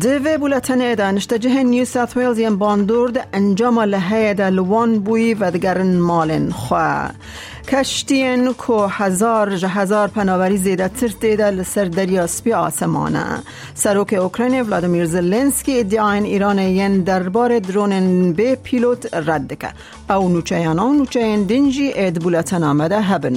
دوی 0.00 0.38
بولتن 0.38 0.80
ایده 0.80 1.10
نشتجه 1.12 1.62
نیو 1.62 1.84
ساث 1.84 2.16
ویلز 2.16 2.38
یم 2.38 2.56
باندورد 2.56 3.28
انجام 3.32 3.80
لحه 3.80 4.34
ده 4.34 4.50
لوان 4.50 4.98
بوی 4.98 5.34
و 5.34 5.50
دگرن 5.50 5.98
مالن 5.98 6.50
خواه 6.50 7.10
کشتین 7.68 8.52
کو 8.52 8.86
هزار 8.86 9.48
هزار 9.50 10.08
پناوری 10.08 10.56
زیده 10.56 10.88
تر 10.88 11.06
دیده 11.20 11.50
لسر 11.50 11.84
دریا 11.84 12.26
سپی 12.26 12.52
آسمانه. 12.52 13.42
سروک 13.74 14.12
اوکراین 14.12 14.60
ولادیمیر 14.60 15.04
زلنسکی 15.04 15.80
ادعاین 15.80 16.24
ایران 16.24 16.58
ین 16.58 17.00
دربار 17.00 17.58
درون 17.58 18.32
به 18.32 18.54
پیلوت 18.54 19.14
رد 19.14 19.58
که. 19.58 19.68
او 20.14 20.28
نوچه 20.28 20.56
او 20.56 20.92
نوچه 20.92 21.36
دنجی 21.36 21.92
اید 21.92 22.20
بولتن 22.20 22.62
آمده 22.62 23.00
هبن. 23.00 23.36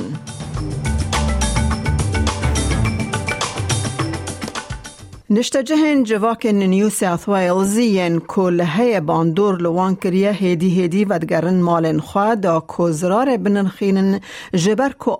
نشتجهن 5.33 6.03
جواکن 6.03 6.55
نیو 6.71 6.89
ساث 6.89 7.27
ویلز 7.29 7.77
ین 7.77 8.19
کلهه 8.19 8.99
باندور 8.99 9.61
لوان 9.61 9.95
کریه 9.95 10.31
هیدی 10.31 10.69
هیدی 10.69 11.05
و 11.05 11.19
دگرن 11.19 11.61
مالن 11.61 11.99
خواه 11.99 12.35
دا 12.35 12.59
کوزرار 12.59 13.37
بننخینن 13.37 14.19
جبر 14.53 14.89
کو 14.89 15.15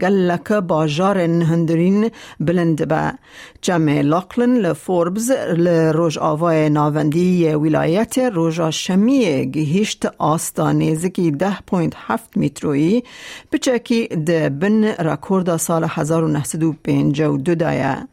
گلک 0.00 0.52
باجار 0.52 1.18
هندرین 1.18 2.10
بلند 2.40 2.88
با. 2.88 3.12
جمع 3.62 4.00
لاقلن 4.00 4.56
لفوربز 4.56 5.30
لروج 5.56 6.18
آوای 6.18 6.70
ناوندی 6.70 7.54
ولایت 7.54 8.18
روژا 8.18 8.70
شمی 8.70 9.50
گهیشت 9.50 10.06
آستانیزکی 10.18 11.30
ده 11.30 11.60
پوینت 11.66 11.92
هفت 11.96 12.36
میتروی 12.36 13.02
بچکی 13.52 14.06
ده 14.06 14.48
بن 14.48 14.84
رکورد 14.84 15.56
سال 15.56 15.84
1952 15.84 17.54
دایه. 17.54 18.08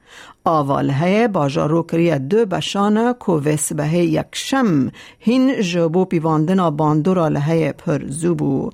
آوال 0.46 0.90
های 0.90 1.28
باجارو 1.28 1.84
کریه 1.84 2.18
دو 2.18 2.46
بشانه 2.46 3.14
کو 3.14 3.40
وسبه 3.40 3.94
یک 3.94 4.26
شم. 4.32 4.92
هین 5.20 5.62
جبو 5.62 6.06
پیواندن 6.06 6.70
باندورا 6.70 7.28
لهای 7.28 7.74
پر 7.74 8.08
زوبو 8.08 8.70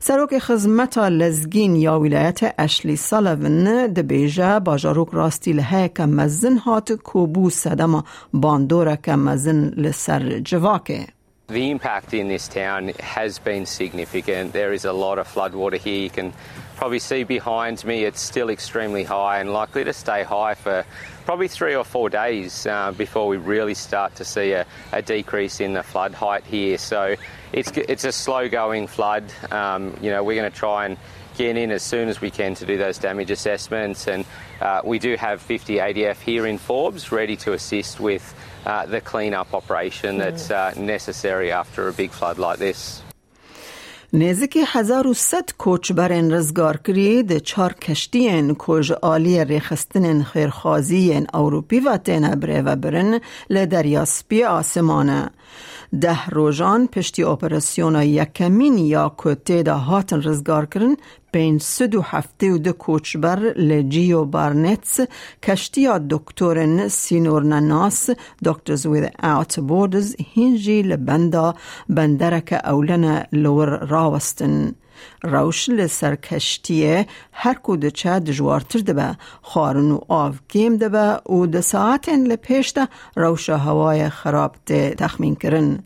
سروک 0.00 0.38
خزمت 0.38 0.98
لزگین 0.98 1.76
یا 1.76 2.00
ولایت 2.00 2.54
اشلی 2.58 2.98
ده 3.94 4.02
بیجه 4.02 4.60
باجاروک 4.60 5.08
راستی 5.12 5.52
لهای 5.52 5.88
که 5.88 6.06
مزن 6.06 6.56
هات 6.56 6.92
کوبو 6.92 7.50
سدم 7.50 8.04
باندورا 8.32 8.96
که 8.96 9.16
مزن 9.16 9.68
لسر 9.76 10.38
جواکه. 10.38 11.13
The 11.48 11.70
impact 11.70 12.14
in 12.14 12.28
this 12.28 12.48
town 12.48 12.88
has 13.00 13.38
been 13.38 13.66
significant. 13.66 14.54
There 14.54 14.72
is 14.72 14.86
a 14.86 14.94
lot 14.94 15.18
of 15.18 15.28
floodwater 15.28 15.76
here. 15.76 16.00
You 16.00 16.08
can 16.08 16.32
probably 16.76 16.98
see 16.98 17.22
behind 17.22 17.84
me 17.84 18.04
it's 18.04 18.22
still 18.22 18.48
extremely 18.48 19.04
high 19.04 19.40
and 19.40 19.52
likely 19.52 19.84
to 19.84 19.92
stay 19.92 20.22
high 20.22 20.54
for 20.54 20.86
probably 21.26 21.48
three 21.48 21.74
or 21.74 21.84
four 21.84 22.08
days 22.08 22.66
uh, 22.66 22.92
before 22.92 23.28
we 23.28 23.36
really 23.36 23.74
start 23.74 24.14
to 24.14 24.24
see 24.24 24.52
a, 24.52 24.64
a, 24.92 25.02
decrease 25.02 25.60
in 25.60 25.74
the 25.74 25.82
flood 25.82 26.14
height 26.14 26.44
here. 26.44 26.78
So 26.78 27.14
it's, 27.52 27.70
it's 27.76 28.04
a 28.04 28.12
slow 28.12 28.48
going 28.48 28.86
flood. 28.86 29.24
Um, 29.50 29.94
you 30.00 30.10
know, 30.10 30.24
we're 30.24 30.40
going 30.40 30.50
to 30.50 30.58
try 30.58 30.86
and 30.86 30.96
get 31.36 31.58
in 31.58 31.70
as 31.70 31.82
soon 31.82 32.08
as 32.08 32.22
we 32.22 32.30
can 32.30 32.54
to 32.54 32.64
do 32.64 32.78
those 32.78 32.96
damage 32.96 33.30
assessments 33.30 34.06
and 34.06 34.24
uh, 34.62 34.80
we 34.82 34.98
do 34.98 35.16
have 35.16 35.42
50 35.42 35.76
ADF 35.76 36.20
here 36.20 36.46
in 36.46 36.56
Forbes 36.56 37.12
ready 37.12 37.36
to 37.36 37.52
assist 37.52 38.00
with 38.00 38.34
uh, 38.66 38.86
the 38.86 39.00
clean-up 39.00 39.54
operation 39.54 40.18
that's 40.18 40.50
uh, 40.50 40.72
necessary 40.76 41.52
after 41.52 41.88
a 41.88 41.92
big 41.92 42.10
flood 42.10 42.38
like 42.38 42.58
this. 42.58 43.02
نزدیک 44.16 44.56
1100 44.56 45.52
کوچبرین 45.58 46.32
رزگار 46.32 46.76
کرید 46.76 47.38
چهار 47.38 47.72
کشتین 47.72 48.54
کوج 48.54 48.92
آلی 48.92 49.44
ریخستن 49.44 50.22
خیرخوازی 50.22 51.26
اوروپی 51.34 51.80
و 51.80 51.96
تین 51.96 52.34
بره 52.34 52.62
و 52.62 52.76
برن 52.76 53.20
لدریا 53.50 54.04
سپی 54.04 54.44
آسمانه 54.44 55.30
ده 56.00 56.26
روزان 56.26 56.86
پشتی 56.86 57.22
اپراسیون 57.22 58.02
یکمین 58.02 58.78
یا 58.78 59.14
کتی 59.18 59.62
دا 59.62 59.74
هاتن 59.74 60.22
رزگار 60.22 60.66
کرن 60.66 60.96
بین 61.34 61.58
سد 61.58 61.94
و 61.94 62.00
هفته 62.00 62.52
و 62.52 62.58
ده 62.58 62.72
کوچبر 62.72 63.38
لجیو 63.56 64.24
بارنتس 64.24 65.00
کشتی 65.42 65.88
دکترن 66.10 66.88
سینور 66.88 67.42
نناس 67.42 68.10
دکترز 68.44 68.86
اوت 69.22 69.60
بوردز 69.60 70.16
هینجی 70.34 70.82
لبندا 70.82 71.54
بندرک 71.88 72.60
اولن 72.64 73.26
لور 73.32 73.68
راوستن. 73.86 74.74
روش 75.22 75.68
لسر 75.68 76.14
کشتیه 76.14 77.06
هر 77.32 77.54
کو 77.54 77.76
ده 77.76 77.90
چه 77.90 78.18
دجوارتر 78.18 78.78
ده 78.78 78.92
به 78.92 79.16
خارن 79.42 79.90
و 79.90 80.32
گیم 80.48 80.76
ده 80.76 80.88
به 80.88 81.32
و 81.32 81.46
ده 81.46 81.60
ساعتین 81.60 82.26
لپیش 82.26 82.72
ده 82.72 82.88
روش 83.16 83.50
هوای 83.50 84.08
خراب 84.08 84.56
ده 84.66 84.94
تخمین 84.98 85.34
کرن 85.34 85.78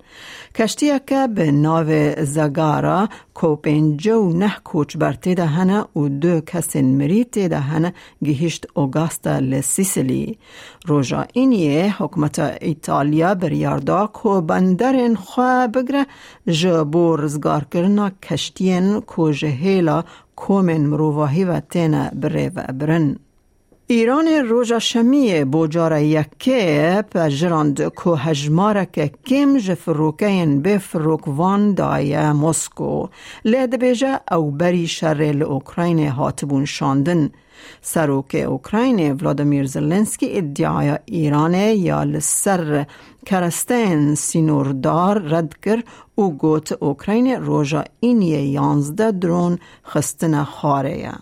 کشتیه 0.54 1.00
که 1.06 1.28
به 1.34 1.50
ناو 1.50 2.14
زگارا 2.24 3.08
کوپنجو 3.34 4.32
نه 4.32 4.56
کوچ 4.64 4.96
برته 4.96 5.34
ده 5.34 5.46
هنه 5.46 5.84
و 5.96 6.08
دو 6.08 6.40
کسین 6.40 6.96
مریت 6.98 7.38
ده 7.38 7.58
هنه 7.58 7.94
گهشت 8.25 8.66
اوگاستا 8.75 9.38
لسیسلی 9.38 10.38
روژا 10.86 11.26
اینیه 11.32 11.94
حکمت 11.98 12.38
ایتالیا 12.38 13.34
بریاردا 13.34 14.06
کو 14.06 14.40
بندرین 14.40 15.16
خواه 15.16 15.66
بگره 15.66 16.06
جبو 16.46 17.16
رزگار 17.16 17.64
کرنا 17.64 18.10
کشتین 18.10 18.97
کو 19.00 19.32
جهیلا 19.32 20.03
کومن 20.36 20.86
مروواهی 20.86 21.44
و 21.44 21.60
تینا 21.60 22.10
بره 22.10 22.50
و 22.54 22.72
برن. 22.72 23.16
ایران 23.91 24.28
روژا 24.28 24.78
شمی 24.78 25.44
بوجار 25.44 25.99
یکه 25.99 27.04
پجراند 27.10 27.76
که 27.76 28.10
هجمارک 28.10 29.12
کم 29.26 29.59
جفروکین 29.59 30.62
به 30.62 30.78
فروکوان 30.78 31.75
دای 31.75 32.32
مسکو 32.32 33.09
لید 33.44 33.78
بیجه 33.78 34.21
او 34.32 34.50
بری 34.50 34.87
شر 34.87 35.43
اوکراین 35.43 36.09
هاتبون 36.09 36.65
شاندن. 36.65 37.31
سروک 37.81 38.44
اوکراین 38.49 39.12
ولادیمیر 39.12 39.66
زلنسکی 39.66 40.38
ادعای 40.38 40.99
ایران 41.05 41.55
یا 41.55 42.03
لسر 42.03 42.87
کرستین 43.26 44.15
سینوردار 44.15 45.19
رد 45.19 45.55
کر 45.62 45.82
او 46.15 46.37
گوت 46.37 46.72
اوکراین 46.72 47.26
روژا 47.26 47.84
اینی 48.00 48.26
یانزده 48.26 49.10
درون 49.10 49.59
خستن 49.87 50.44
خاره 50.44 51.12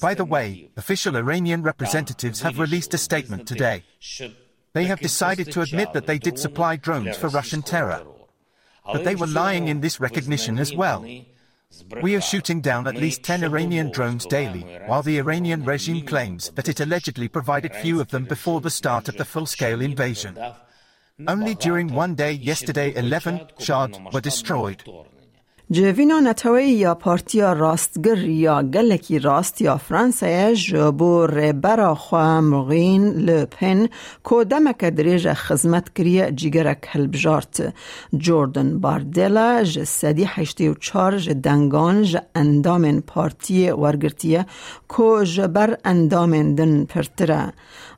By 0.00 0.14
the 0.14 0.24
way, 0.24 0.70
official 0.76 1.16
Iranian 1.16 1.62
representatives 1.62 2.40
have 2.42 2.58
released 2.58 2.94
a 2.94 2.98
statement 2.98 3.46
today. 3.46 3.84
They 4.72 4.84
have 4.84 5.00
decided 5.00 5.52
to 5.52 5.60
admit 5.60 5.92
that 5.92 6.06
they 6.06 6.18
did 6.18 6.38
supply 6.38 6.76
drones 6.76 7.16
for 7.16 7.28
Russian 7.28 7.62
terror. 7.62 8.02
But 8.84 9.04
they 9.04 9.14
were 9.14 9.26
lying 9.26 9.68
in 9.68 9.80
this 9.80 10.00
recognition 10.00 10.58
as 10.58 10.74
well. 10.74 11.06
We 12.02 12.14
are 12.14 12.20
shooting 12.20 12.60
down 12.60 12.86
at 12.86 12.96
least 12.96 13.22
10 13.22 13.44
Iranian 13.44 13.90
drones 13.90 14.26
daily, 14.26 14.62
while 14.86 15.02
the 15.02 15.18
Iranian 15.18 15.64
regime 15.64 16.06
claims 16.06 16.50
that 16.50 16.68
it 16.68 16.80
allegedly 16.80 17.28
provided 17.28 17.74
few 17.74 18.00
of 18.00 18.08
them 18.10 18.24
before 18.24 18.60
the 18.60 18.70
start 18.70 19.08
of 19.08 19.16
the 19.16 19.24
full-scale 19.24 19.80
invasion. 19.80 20.38
Only 21.28 21.54
during 21.54 21.94
one 21.94 22.16
day 22.16 22.32
yesterday 22.32 22.92
11 22.92 23.46
Shard 23.60 23.96
were 24.12 24.20
destroyed. 24.20 24.82
جوینا 25.70 26.20
نتوی 26.20 26.70
یا 26.70 26.94
پارتیا 26.94 27.52
راستگر 27.52 28.18
یا 28.18 28.62
گلکی 28.62 29.18
راست 29.18 29.60
یا 29.60 29.76
فرانسه 29.76 30.54
جبو 30.54 31.26
ربرا 31.26 31.94
خواه 31.94 32.40
مغین 32.40 33.04
لپن 33.08 33.86
کو 34.22 34.44
دمک 34.44 34.84
دریج 34.84 35.28
خزمت 35.32 35.94
کریه 35.94 36.30
جیگرک 36.30 36.88
هلبجارت 36.90 37.72
جوردن 38.12 38.80
باردلا 38.80 39.62
ج 39.62 39.84
سدی 39.84 40.24
حشتی 40.24 40.68
و 40.68 40.74
چار 40.74 41.18
ج 41.18 41.30
دنگان 41.30 42.02
ج 42.02 42.16
اندامن 42.34 43.00
پارتی 43.00 43.70
ورگرتیه 43.70 44.46
کو 44.88 45.24
جبر 45.24 45.76
اندامن 45.84 46.54
دن 46.54 46.84
پرتره. 46.84 47.52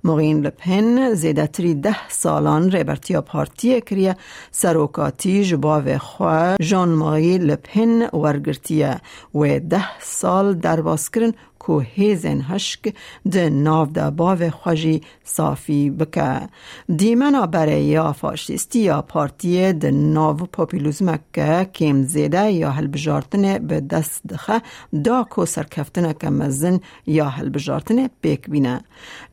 مغین 0.04 0.40
لپن 0.40 1.14
زیدتری 1.14 1.74
ده 1.74 1.96
سالان 2.08 2.70
ریبرتیا 2.70 3.20
پارتی 3.20 3.80
کریه 3.80 4.16
سروکاتی 4.50 5.44
جباو 5.44 5.98
خواه 5.98 6.56
جان 6.60 6.88
مغی 6.88 7.38
لپن 7.38 7.65
ورگرتیه 8.12 9.00
و 9.34 9.58
ده 9.58 9.98
سال 10.00 10.54
درباس 10.54 11.10
کرن 11.10 11.32
کو 11.66 11.80
هیزن 11.80 12.40
هشک 12.40 12.94
ده 13.32 13.48
ناو 13.50 13.86
ده 13.86 14.10
باو 14.10 14.50
خوشی 14.50 15.02
صافی 15.24 15.90
بکه 15.90 16.48
دیمنا 16.96 17.46
برای 17.46 17.84
یا 17.84 18.12
فاشیستی 18.12 18.78
یا 18.78 19.02
پارتی 19.02 19.72
ده 19.72 19.90
ناو 19.90 20.36
پاپیلوزمک 20.36 21.20
که 21.32 21.70
کم 21.74 22.02
زیده 22.02 22.50
یا 22.50 22.70
هلبجارتن 22.70 23.58
به 23.58 23.80
دست 23.80 24.26
دخه 24.26 24.62
دا 25.04 25.24
کو 25.30 25.46
سرکفتن 25.46 26.12
که 26.12 26.30
مزن 26.30 26.80
یا 27.06 27.28
هلبجارتن 27.28 28.08
بیک 28.20 28.50
بینه 28.50 28.80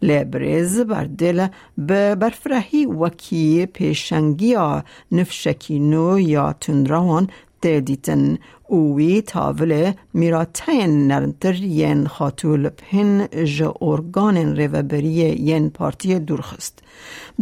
لبریز 0.01 0.79
بر 0.79 1.03
دل 1.03 1.47
به 1.77 2.15
برفرهی 2.15 2.85
وکی 2.85 3.65
پیشنگی 3.65 4.55
نفشکینو 5.11 6.19
یا 6.19 6.53
تندروان 6.53 7.27
دیدن 7.65 8.37
اوی 8.67 9.21
تاول 9.21 9.91
میراتین 10.13 11.07
نرنتر 11.07 11.55
ین 11.55 12.07
خاتول 12.07 12.69
پن 12.69 13.27
ج 13.45 13.63
ارگان 13.81 14.55
ریوبری 14.55 15.35
ین 15.49 15.69
پارتی 15.69 16.19
دورخست. 16.19 16.79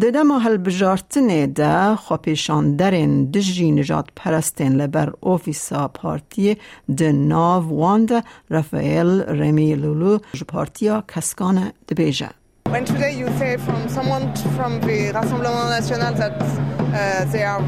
دده 0.01 0.23
ما 0.23 0.39
هل 0.39 0.57
بجارتن 0.57 1.45
ده 1.45 1.95
خوپیشاندرین 1.95 3.31
دجی 3.31 3.71
نجات 3.71 4.05
پرستین 4.15 4.73
لبر 4.75 5.13
اوفیسا 5.19 5.87
پارتی 5.87 6.57
ده 6.97 7.11
ناو 7.11 7.63
واند 7.63 8.11
رفائل 8.49 9.21
رمی 9.21 9.75
لولو 9.75 10.17
ج 10.33 10.43
پارتیا 10.43 11.03
کسکان 11.15 11.71
دبیجه. 11.89 12.29
When 12.69 12.85
today 12.85 13.13
you 13.21 13.27
say 13.39 13.57
from 13.57 13.81
someone 13.89 14.25
from 14.57 14.71
the 14.87 14.97
Rassemblement 15.17 15.69
National 15.77 16.13
that 16.21 16.37
uh, 16.41 17.25
they 17.33 17.43
are 17.43 17.61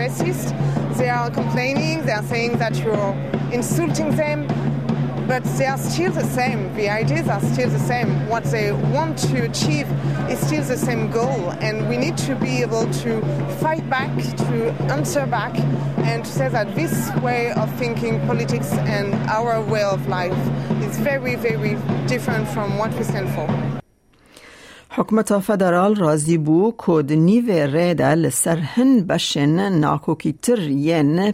racist, 0.00 0.54
they 0.96 1.08
are 1.08 1.30
complaining, 1.30 2.04
they 2.06 2.12
are 2.12 2.22
saying 2.22 2.58
that 2.58 2.76
you're 2.76 3.12
insulting 3.52 4.14
them, 4.16 4.46
but 5.26 5.42
they 5.56 5.66
are 5.66 5.78
still 5.78 6.12
the 6.12 6.24
same. 6.24 6.74
The 6.74 6.88
ideas 6.88 7.28
are 7.28 7.40
still 7.40 7.70
the 7.70 7.78
same. 7.78 8.28
What 8.28 8.44
they 8.44 8.72
want 8.72 9.18
to 9.30 9.42
achieve 9.44 9.90
is 10.30 10.38
still 10.46 10.62
the 10.62 10.76
same 10.76 11.10
goal, 11.10 11.50
and 11.60 11.88
we 11.88 11.96
need 11.96 12.16
to 12.18 12.34
be 12.36 12.62
able 12.62 12.90
to 13.02 13.20
fight 13.60 13.88
back, 13.88 14.14
to 14.16 14.70
answer 14.92 15.26
back, 15.26 15.56
and 15.98 16.24
to 16.24 16.30
say 16.30 16.48
that 16.48 16.74
this 16.74 17.10
way 17.22 17.52
of 17.52 17.72
thinking 17.76 18.20
politics 18.26 18.72
and 18.72 19.14
our 19.28 19.62
way 19.62 19.82
of 19.82 20.06
life 20.08 20.36
is 20.82 20.98
very, 20.98 21.36
very 21.36 21.74
different 22.06 22.46
from 22.48 22.78
what 22.78 22.92
we 22.94 23.04
stand 23.04 23.28
for. 23.30 23.83
حکومت 24.96 25.38
فدرال 25.38 25.96
رازی 25.96 26.38
بو 26.38 26.70
کود 26.70 27.12
نیو 27.12 27.76
ریده 27.76 28.14
لسر 28.14 28.56
هن 28.56 29.00
بشن 29.00 29.72
ناکوکی 29.72 30.32
تر 30.32 30.58
ین 30.58 31.32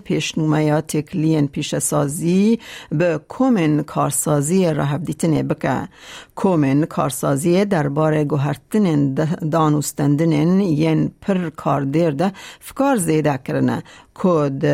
تکلین 0.89 1.49
پیش 1.49 1.79
سازی 1.79 2.59
به 2.93 3.21
کومن 3.29 3.83
کارسازی 3.83 4.65
رهب 4.67 5.05
دیتنه 5.05 5.43
بکه. 5.43 5.89
کومن 6.35 6.85
کارسازی 6.85 7.65
درباره 7.65 8.25
گوهرتن 8.25 9.15
دانوستندن 9.51 10.61
ین 10.61 11.11
پر 11.21 11.51
کار 11.51 11.83
دیرده 11.83 12.33
فکار 12.61 12.97
زیده 12.97 13.39
کرنه. 13.45 13.83
کود 14.21 14.65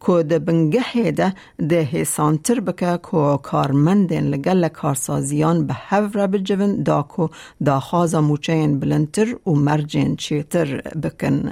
کود 0.00 0.28
بنگه 0.28 1.10
ده 1.10 1.34
ده 1.68 2.04
سانتر 2.04 2.60
بکه 2.60 2.96
کو 2.96 3.36
کارمندن 3.36 4.24
لگل 4.24 4.68
کارسازیان 4.68 5.66
به 5.66 5.74
هفره 5.74 6.26
بجون 6.26 6.82
دا 6.82 7.02
کو 7.02 7.28
دا 7.64 7.80
خازا 7.80 8.20
موچین 8.20 8.80
بلنتر 8.80 9.36
و 9.46 9.50
مرجین 9.50 10.16
چیتر 10.16 10.80
بکن. 11.02 11.50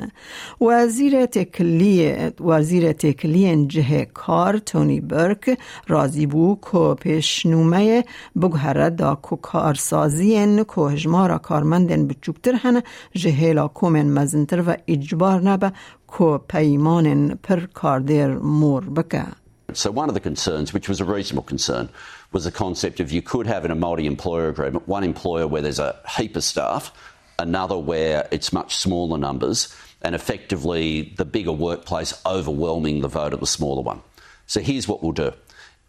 وزیر 0.60 1.26
تکلی 1.26 2.14
وزیر 2.40 2.92
تکلی 2.92 3.66
جه 3.66 4.04
کار 4.04 4.58
تونی 4.58 5.00
برک 5.00 5.58
رازی 5.88 6.26
بو 6.26 6.54
کو 6.54 6.94
پیشنومه 6.94 8.04
بگهره 8.42 8.90
دا 8.90 9.14
کو 9.14 9.36
کارسازین 9.36 10.64
کو 10.64 10.88
هجمارا 10.88 11.38
کارمندن 11.38 12.06
بچوکتر 12.06 12.54
هنه 12.64 12.82
جهیلا 13.14 13.68
کومن 13.68 14.06
مزنتر 14.18 14.60
و 14.66 14.74
اجبار 14.88 15.40
نبه 15.42 15.72
کو 16.09 16.37
پیمان 16.37 17.35
پر 17.35 17.65
کاردر 17.73 18.37
مور 18.37 18.83
بکه 18.83 19.25
So 19.73 19.91
one 19.91 20.07
of 20.07 20.15
the 20.15 20.21
concerns, 20.21 20.73
which 20.73 20.87
was 20.87 21.01
a 21.01 21.05
reasonable 21.05 21.43
concern, 21.43 21.89
was 22.31 22.45
the 22.45 22.51
concept 22.51 22.99
of 22.99 23.11
you 23.11 23.21
could 23.21 23.45
have 23.45 23.65
in 23.65 23.71
a 23.71 23.75
multi-employer 23.75 24.47
agreement 24.47 24.87
one 24.87 25.03
employer 25.03 25.47
where 25.47 25.61
there's 25.61 25.79
a 25.79 25.99
heap 26.17 26.37
of 26.37 26.43
staff, 26.43 26.93
another 27.39 27.77
where 27.77 28.27
it's 28.31 28.53
much 28.53 28.75
smaller 28.75 29.17
numbers, 29.17 29.75
and 30.01 30.15
effectively 30.15 31.13
the 31.17 31.25
bigger 31.25 31.51
workplace 31.51 32.13
overwhelming 32.25 33.01
the 33.01 33.07
vote 33.07 33.33
of 33.33 33.41
the 33.41 33.47
smaller 33.47 33.81
one. 33.81 34.01
So 34.47 34.61
here's 34.61 34.87
what 34.87 35.03
we'll 35.03 35.11
do. 35.11 35.33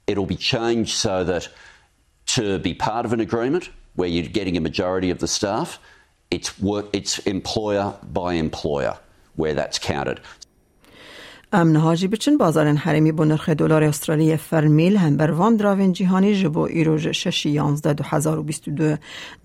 It'll 0.07 0.27
be 0.27 0.37
changed 0.37 0.95
so 0.97 1.23
that 1.25 1.49
to 2.35 2.59
be 2.59 2.75
part 2.75 3.07
of 3.07 3.13
an 3.13 3.21
agreement 3.21 3.71
where 3.95 4.09
you're 4.09 4.27
getting 4.27 4.57
a 4.57 4.61
majority 4.61 5.11
of 5.11 5.19
the 5.19 5.29
staff, 5.29 5.79
it's 6.31 6.59
work 6.59 6.87
it's 6.93 7.19
employer 7.21 7.95
by 8.03 8.35
employer 8.35 8.99
where 9.36 9.54
that's 9.54 9.80
counted. 9.80 10.20
امن 11.54 11.76
هاجی 11.76 12.08
بچن 12.08 12.38
بازار 12.38 12.68
حرمی 12.68 13.12
با 13.12 13.26
نرخ 13.26 13.50
دلار 13.50 13.84
استرالی 13.84 14.38
فرمیل 14.38 14.98
هم 14.98 15.18
بر 15.18 15.32
وان 15.32 15.56
دراوین 15.56 15.94
جهانی 15.94 16.36
جبو 16.36 16.60
ایروژ 16.60 17.08
شش 17.08 17.46
یانزده 17.46 17.94
دو 17.94 18.04
هزار 18.04 18.40
و 18.40 18.44
بیست 18.44 18.70
دو 18.70 18.96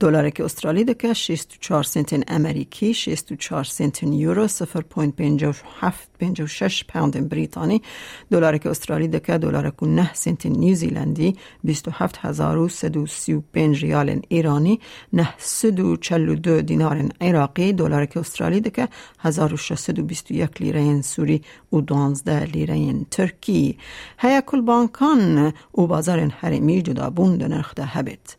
دلار 0.00 0.31
که 0.31 0.44
استرالی 0.44 0.85
دکه 0.85 1.12
شیست 1.12 1.53
و 1.53 1.56
چار 1.61 1.82
سنتین 1.82 2.25
امریکی 2.29 2.94
شیست 2.94 3.32
و 3.32 3.37
چار 3.37 3.64
سنتین 3.64 4.12
یورو 4.12 4.49
سفر 4.49 4.81
پوینت 4.81 5.17
پینج 5.17 5.44
و 5.44 5.53
هفت 5.81 6.08
پینج 6.19 6.41
و 6.41 6.47
شش 6.47 6.85
پوند 6.85 7.29
بریتانی. 7.29 7.82
دلار 8.31 8.59
که 8.59 8.70
استرالی 8.70 9.09
دکه 9.09 9.38
دلار 9.38 9.70
که 9.81 9.87
نه 9.87 10.14
سنتین 10.14 10.52
نیوزیلندی 10.52 11.37
بیست 11.64 11.88
و 11.88 11.91
هفت 11.91 12.19
هزار 12.19 12.59
و 12.59 12.69
سد 12.69 12.97
و 12.97 13.06
سی 13.06 13.32
و 13.32 13.43
پینج 13.52 13.85
ریال 13.85 14.20
ایرانی 14.29 14.81
نه 15.12 15.29
سد 15.38 15.81
و 15.81 15.97
چل 15.97 16.29
و 16.29 16.35
دو 16.35 16.62
دینار 16.62 17.05
عراقی 17.20 17.73
دلار 17.73 18.06
که 18.06 18.20
استرالی 18.20 18.61
دکه 18.61 18.88
هزار 19.19 19.55
و 19.55 19.56
شست 19.56 19.99
و 19.99 20.02
بیست 20.02 20.31
و 20.31 20.35
یک 20.35 20.62
لیره 20.62 21.02
سوری 21.02 21.43
و 21.73 21.81
دوانزده 21.96 22.44
لیره 22.44 22.94
ترکی. 23.10 23.78
هیا 24.19 24.40
کل 24.40 24.60
بانکان 24.60 25.52
و 25.78 25.87
بازار 25.87 26.19
حرمی 26.20 26.82
جدا 26.82 27.10
بون 27.10 27.37
نرخ 27.37 27.75
ده 27.75 27.84
هبت 27.84 28.37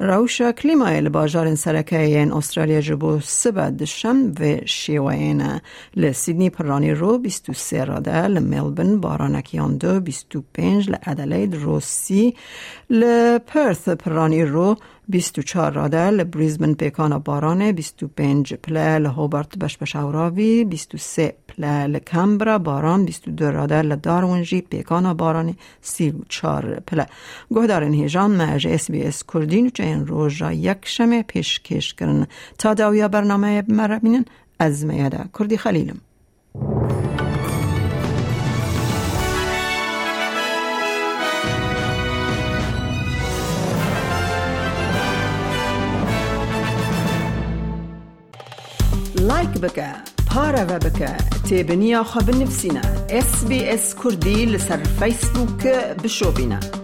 روشا 0.00 0.52
کلیمای 0.52 1.08
باجار 1.08 1.54
سرکه 1.54 1.98
این 1.98 2.32
استرالیا 2.32 2.80
جبو 2.80 3.20
سبد 3.20 3.84
شم 3.84 4.32
و 4.40 4.56
شیوین. 4.66 5.60
لسیدنی 5.96 6.50
پرانی 6.50 6.90
رو 6.90 7.18
23 7.18 7.84
راده 7.84 8.26
لملبن 8.26 9.00
بارانکیان 9.00 9.76
دو 9.76 10.00
25 10.00 10.90
لعدلید 10.90 11.54
رو 11.54 11.80
سی 11.80 12.34
لپرث 12.90 13.88
پرانی 13.88 14.44
رو 14.44 14.76
24 15.08 15.72
راده 15.72 16.10
لبریزبن 16.10 16.74
پیکان 16.74 17.18
بارانه 17.18 17.72
25 17.72 18.54
پله 18.54 18.98
لهوبرت 18.98 19.58
بشبش 19.58 19.96
اوراوی 19.96 20.64
23 20.64 21.34
پله 21.48 21.86
لکمبرا 21.86 22.58
باران 22.58 23.04
22 23.04 23.50
راده 23.50 23.82
لدارونجی 23.82 24.60
پیکان 24.60 25.12
بارانه 25.12 25.54
34 25.80 26.80
پله 26.80 27.06
گهدارن 27.50 27.92
هیجان 27.92 28.30
مرج 28.30 28.66
اس 28.66 28.90
بی 28.90 29.02
اس 29.02 29.24
کردین 29.34 29.70
چه 29.70 29.84
این 29.84 30.06
روژا 30.06 30.52
یک 30.52 30.78
شمه 30.84 31.22
پیش 31.22 31.60
کش 31.60 31.94
کرن. 31.94 32.26
تا 32.58 32.74
داویا 32.74 33.08
برنامه 33.08 33.64
مرمینن 33.68 34.24
از 34.58 34.84
میاده. 34.84 35.24
کردی 35.38 35.56
خلیلم. 35.56 36.00
لایک 49.28 49.54
بکە 49.64 49.90
پارەوە 50.30 50.78
بکە 50.84 51.12
تێبنییا 51.46 52.02
خە 52.10 52.20
بنفسینە 52.26 52.84
SسBS 53.28 53.84
کوردی 54.00 54.40
لەسەر 54.52 54.80
فیسبووکە 54.98 55.76
بشۆبینە. 56.02 56.81